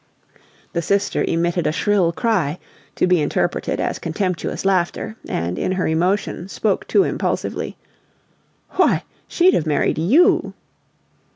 [0.73, 2.57] The sister emitted a shrill cry,
[2.95, 7.77] to be interpreted as contemptuous laughter, and, in her emotion, spoke too impulsively:
[8.71, 10.55] "Why, she'd have married YOU!"